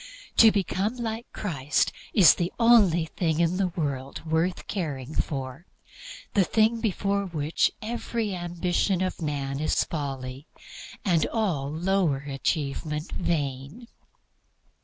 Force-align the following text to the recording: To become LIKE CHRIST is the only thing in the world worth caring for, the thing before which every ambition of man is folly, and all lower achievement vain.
To 0.37 0.51
become 0.51 0.95
LIKE 0.95 1.27
CHRIST 1.31 1.91
is 2.11 2.33
the 2.33 2.51
only 2.59 3.05
thing 3.05 3.39
in 3.39 3.57
the 3.57 3.67
world 3.67 4.25
worth 4.25 4.65
caring 4.65 5.13
for, 5.13 5.67
the 6.33 6.43
thing 6.43 6.81
before 6.81 7.27
which 7.27 7.71
every 7.83 8.35
ambition 8.35 9.03
of 9.03 9.21
man 9.21 9.59
is 9.59 9.83
folly, 9.83 10.47
and 11.05 11.27
all 11.27 11.71
lower 11.71 12.23
achievement 12.27 13.11
vain. 13.11 13.89